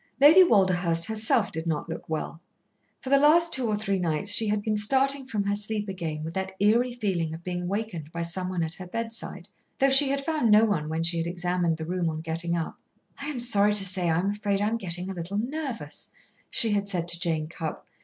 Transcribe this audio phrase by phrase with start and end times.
[0.19, 2.41] Lady Walderhurst herself did not look well,
[3.01, 6.23] For the last two or three nights she had been starting from her sleep again
[6.23, 10.25] with that eerie feeling of being wakened by someone at her bedside, though she had
[10.25, 12.79] found no one when she had examined the room on getting up.
[13.19, 16.09] "I am sorry to say I am afraid I am getting a little nervous,"
[16.49, 17.85] she had said to Jane Cupp.